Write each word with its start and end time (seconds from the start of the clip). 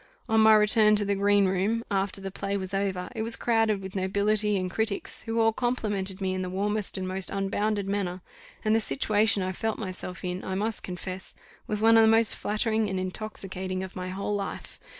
On 0.27 0.39
my 0.41 0.55
return 0.55 0.95
to 0.95 1.05
the 1.05 1.13
green 1.13 1.45
room, 1.45 1.83
after 1.91 2.19
the 2.19 2.31
play 2.31 2.57
was 2.57 2.73
over, 2.73 3.07
it 3.15 3.21
was 3.21 3.35
crowded 3.35 3.83
with 3.83 3.95
nobility 3.95 4.57
and 4.57 4.71
critics, 4.71 5.21
who 5.21 5.39
all 5.39 5.53
complimented 5.53 6.19
me 6.19 6.33
in 6.33 6.41
the 6.41 6.49
warmest 6.49 6.97
and 6.97 7.07
most 7.07 7.29
unbounded 7.29 7.87
manner; 7.87 8.23
and 8.65 8.75
the 8.75 8.79
situation 8.79 9.43
I 9.43 9.51
felt 9.51 9.77
myself 9.77 10.23
in, 10.25 10.43
I 10.43 10.55
must 10.55 10.81
confess, 10.81 11.35
was 11.67 11.83
one 11.83 11.97
of 11.97 12.01
the 12.01 12.07
most 12.07 12.35
flattering 12.35 12.89
and 12.89 12.99
intoxicating 12.99 13.83
of 13.83 13.95
my 13.95 14.09
whole 14.09 14.33
life. 14.33 14.79